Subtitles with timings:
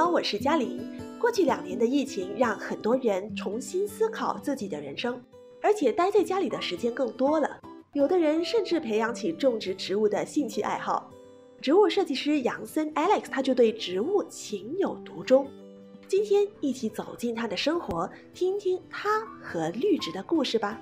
[0.00, 0.80] 好，我是嘉玲。
[1.18, 5.22] 过去两年的疫情让很多人重新思考自己的人生，
[5.60, 7.60] 而且待在家里的时间更多了。
[7.92, 11.10] 有的人甚至培养起种植植物的兴趣爱好。
[11.60, 15.46] 植物设计师杨森 Alex 他就对植物情有独钟。
[16.08, 20.80] 今天一起走进他的生活，听听他和绿植的故事吧。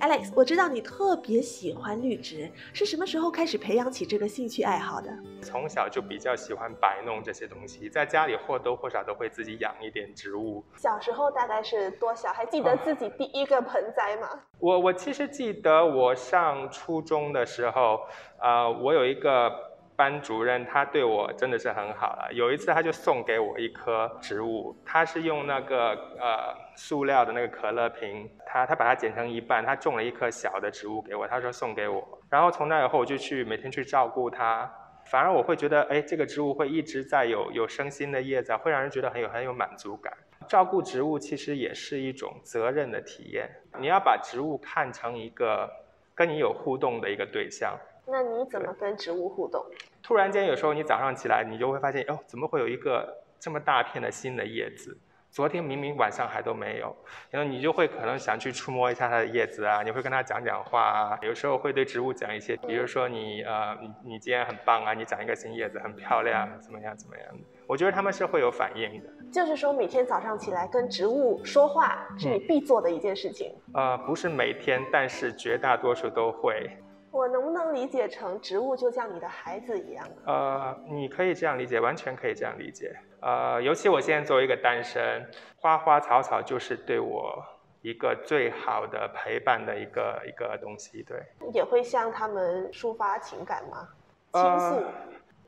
[0.00, 5.10] Alex，我知道你特别喜欢绿植，是什么时候开始培养起这个兴趣爱好的？
[5.42, 10.64] 从小就比较喜欢摆弄这些东西，在家里或多或少都会自己养一点植物。
[10.76, 12.32] 小时候大概是多小？
[12.32, 14.28] 还记得自己第一个盆栽吗？
[14.60, 18.00] 我我其实记得我上初中的时候，
[18.40, 19.67] 呃，我有一个。
[19.98, 22.28] 班主任他对我真的是很好了。
[22.32, 25.90] 有一次他就送给我一棵植物，他是用那个
[26.20, 32.06] 呃塑料的那个可乐瓶，他他把它剪成一半，他种了一棵小的植物给我，他说送给我。
[32.30, 34.72] 然后从那以后我就去每天去照顾它，
[35.10, 40.12] 反而我会觉得哎这个植物会一直在有有生新的叶子，会让人觉得很有很有满足感。
[40.46, 45.68] 照顾植物其实也是一种责任的体验，你要把植物看成一个
[46.14, 47.76] 跟你有互动的一个对象。
[48.10, 49.62] 那你怎么跟植物互动？
[50.02, 54.96] 突然间，有时候你早上起来，你就会发现，哦，怎么会有一个这么大片的新的叶子？
[55.30, 56.96] 昨天明明晚上还都没有，
[57.30, 67.44] 然后你就会可能想去触摸一下它的叶子啊，你会跟它讲讲话啊，有时候会对植物讲一些，比如说你呃，你你今天很棒啊，你长一个新叶子很漂亮，怎么样怎么样的？
[67.66, 69.10] 我觉得他们是会有反应的。
[69.30, 73.54] 就是说，每天早上起来跟植物说话是你必做的一件事情。
[73.74, 76.70] 呃，不是每天，但是绝大多数都会。
[77.18, 80.06] 我能不能理解成植物就像你的孩子一样？
[80.24, 82.94] 呃，你可以这样理解，完全可以这样理解。
[83.20, 87.42] 呃，尤其我现在作为一个单身，花花草草就是对我
[87.82, 91.02] 一个最好的陪伴的一个一个东西。
[91.02, 91.20] 对，
[91.52, 93.88] 也会向他们抒发情感吗？
[94.34, 94.84] 倾诉？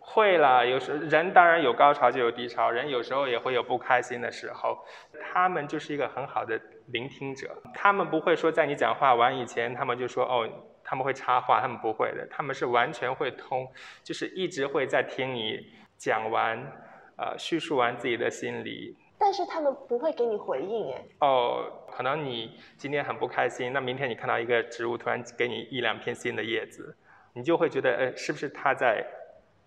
[0.00, 4.78] 会了，有时人当然有高潮就有低潮，人有时候也会有不开心的时候。
[5.20, 10.48] 他们就是一个很好的聆听者，他们不会说在你讲话完以前，他们就说哦。
[10.90, 13.70] 他们会插话，他们不会的，他们是完全会通，
[14.02, 15.60] 就是一直会在听你
[15.98, 16.58] 讲完，
[17.18, 18.96] 呃，叙述完自己的心理。
[19.18, 21.04] 但是他们不会给你回应，哎。
[21.20, 26.96] 哦，可能你今天很不开心，那明天你看到一个植物突然给你一两片新的叶子，
[27.34, 29.04] 你就会觉得，呃，是不是他在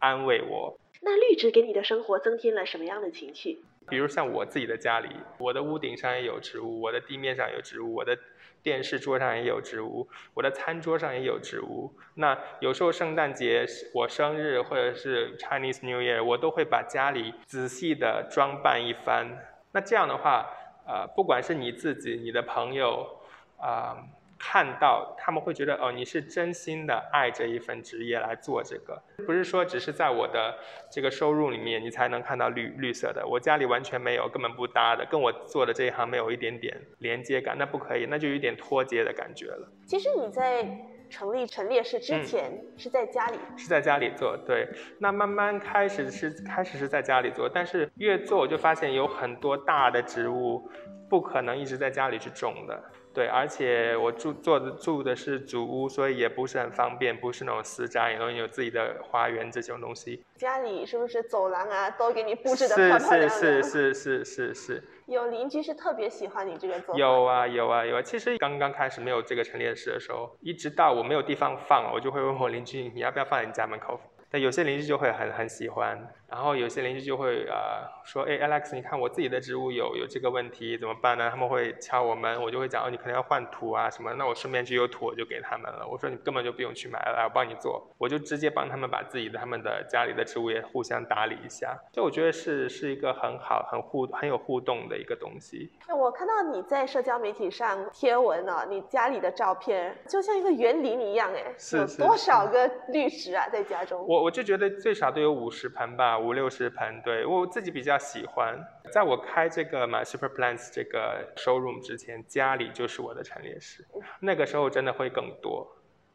[0.00, 0.76] 安慰我？
[1.00, 3.62] 那绿植给你的生活增添了什么样的情绪？
[3.88, 5.08] 比如像我自己的家里，
[5.38, 8.16] 我的屋顶上也有植物，我的地面上有植物，我的
[8.62, 11.94] 电视桌上也有植物，我的餐桌上也有植物。
[12.14, 19.26] 那有时候圣诞节、我生日或者是 Chinese New Year，我都会把家里仔细的装扮一番。
[19.72, 20.46] 那这样的话，
[20.86, 23.20] 呃，不管是你自己、你的朋友，
[23.58, 23.96] 啊。
[24.38, 30.56] 看到他们会觉得哦，你是真心的爱这一份职业来做这个，不是说只是在我的
[30.90, 39.68] 这个收入里面你才能看到绿绿色的，我家里完全没有，根本不搭的，跟我做的这一行没有一点点连接感，那不可以，那就有点脱节的感觉了。
[39.86, 40.66] 其实你在
[41.10, 44.68] 成立陈列室之前是在家里，是在家里做，对。
[44.98, 50.68] 那慢慢开始是开始是在家里做，但是越做我就发现有很多大的植物
[51.14, 52.82] 不可能一直在家里去种的。
[53.14, 60.24] 对，而且我住做的住的是主屋，所以也不是很方便，不是那种私家，然后有自己的花园这种东西。
[60.34, 63.30] 家里是不是走廊啊，都给你布置的漂漂亮亮？
[63.30, 64.84] 是是是是是是是。
[65.06, 66.98] 有邻居是特别喜欢你这个做法。
[66.98, 74.00] 有啊有啊有啊，其实刚刚开始没有这个陈列室的时候，一直到我没有地方放，我就会问我邻居，你要不要放在你家门口？
[74.28, 75.96] 但有些邻居就会很很喜欢，
[76.34, 81.30] 然后有些邻居就会呃说，哎，Alex，你看我自己的植物有有这个问题怎么办呢？
[81.30, 85.86] 他们会敲我们，我就会讲，哦，你可能要换土啊什么，那我顺便就有土我就给他们了。
[85.86, 91.72] 我说你根本就不用去买了，我帮你做，我就直接帮他们把自己的他们的家里的植物也互相打理一下。
[91.92, 95.70] 就我觉得是是一个很好很互很有互动的一个东西。
[95.96, 104.04] 我看到你在社交媒体上贴文啊，你家里的照片就像一个园林一样，哎，有多少个绿植啊在家中？
[104.08, 104.24] 我。
[104.24, 107.02] 我就觉得最少都有五十盆吧，五六十盆。
[107.02, 108.58] 对我自己比较喜欢，
[108.92, 113.84] 在我开这个 My Super Plants 这个 showroom 之前，家里就是我的陈列室。
[114.20, 115.66] 那个时候真的会更多，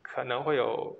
[0.01, 0.95] 可能会有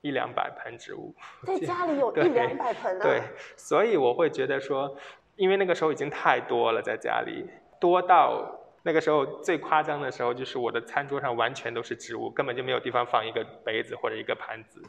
[0.00, 1.14] 一两百盆植物。
[1.46, 3.02] 在家里有 一两百盆啊？
[3.02, 3.22] 对，
[3.56, 4.96] 所以我会觉得说，
[5.36, 7.48] 因为那个时候已经太多了，在家里
[7.80, 8.56] 多到。
[8.82, 14.82] 那个时候最夸张的时候，就是我的餐桌上完全都是植物，根本就没有地方放一个杯子或者一个盘子。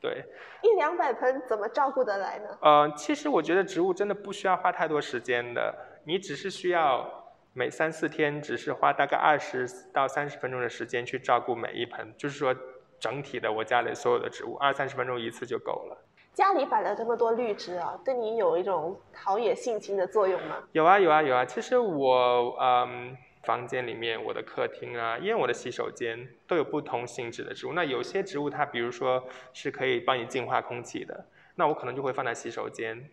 [0.00, 0.22] 对，
[0.62, 2.58] 一两百盆怎么照顾得来呢？
[2.60, 5.74] 呃，其实我觉得植物真的不需要花太多时间的，
[6.04, 7.08] 你只是需要
[7.54, 12.54] 每三四天，只是花大概二十到三十分钟的时间去照顾每一盆，就是说
[13.00, 16.04] 整体的我家里所有的植物，二三十分钟一次就够了。
[16.34, 20.58] 家里摆了这么多绿植啊，对你有一种陶冶性情的作用吗？
[20.70, 21.44] 有啊有啊有啊。
[21.44, 23.16] 其实我嗯，
[23.48, 27.72] 房间里面、我的客厅啊，因为我的洗手间都有不同性质的植物。
[27.72, 31.24] 那有些植物它，比如说是可以帮你净化空气的，
[31.54, 33.08] 那我可能就会放在洗手间。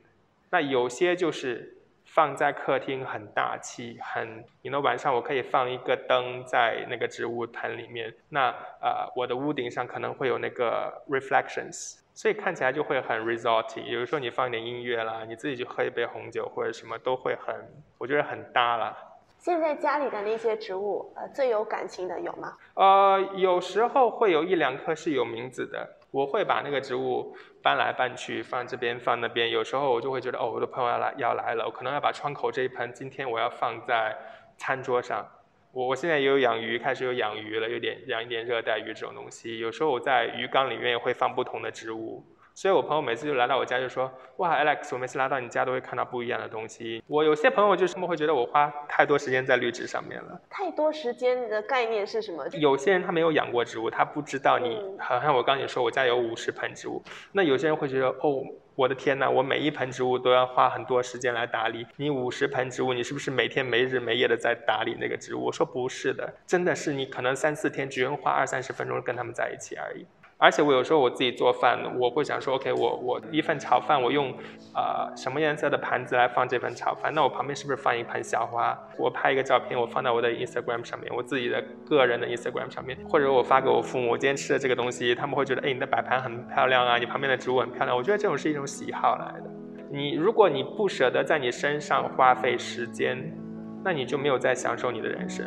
[0.49, 1.71] 那有些就是。
[2.07, 8.49] 放在客厅很大气，很，你呢晚上我可以放一个灯在那个植物盆里面，那
[8.79, 13.81] 呃我的屋顶上可能会有那个 reflections，所以看起来就会很 resorty。
[13.85, 17.55] 有的时候你放一点音乐啦，你自己去喝一杯红酒或者什么都会很，
[17.97, 18.95] 我觉得很搭啦。
[19.45, 22.57] 现在家里的那些植物，呃最有感情的有吗？
[22.73, 25.87] 呃有时候会有一两棵是有名字的。
[26.09, 29.51] 我会把那个植物搬来搬去，放这边放那边。
[29.51, 34.17] 有时候我就会觉得，哦，我的朋友要来要来了，我可能要把窗口这一盆今天我要放在
[34.57, 35.23] 餐桌上。
[35.73, 39.59] 我我现在也有养鱼，开始有养鱼了，有点养一点热带鱼这种东西。
[39.59, 42.25] 有时候我在鱼缸里面也会放不同的植物。
[42.55, 47.03] 所以我朋友每次就来到我家就说，哇，Alex，我每次来到你家都会看到不一样的东西。
[47.05, 50.39] 我有些朋友就是他们会觉得我花太多时间在绿植上面了。
[50.49, 52.47] 太多时间的概念是什么？
[52.53, 57.03] 有些人他没有养过植物，他不知道你，好像我刚你说我家有五十盆植物，
[57.33, 58.41] 那有些人会觉得，哦，
[58.75, 61.85] 我的天呐，我每一盆植物都要花很多时间来打理。
[61.97, 65.43] 你五十盆植物，你是不是每天没日没夜的在打理那个植物？
[65.43, 70.07] 我说不是的，真的是你可能三四天只用花二三十分钟跟他们在一起而已。
[70.37, 74.33] 而且我有时候我自己做饭，我会想说，OK，我我一份炒饭，我用
[74.73, 77.13] 呃什么颜色的盘子来放这份炒饭？
[77.13, 78.77] 那我旁边是不是放一盆小花？
[78.97, 87.95] 我拍一个照片，我放在我的 Instagram 上面，我自己的个人的 Instagram 上面，或者我发给我父母，我今天吃的这个东西，他们会觉得，哎，你的摆盘很漂亮啊，你旁边的植物很漂亮。
[87.95, 89.49] 我觉得这种是一种喜好来的。
[89.89, 93.31] 你如果你不舍得在你身上花费时间，
[93.85, 95.45] 那你就没有在享受你的人生。